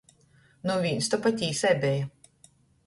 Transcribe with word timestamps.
Nu 0.69 0.77
vīns 0.85 1.11
to 1.13 1.21
pa 1.27 1.35
tīsai 1.43 1.77
beja! 1.87 2.11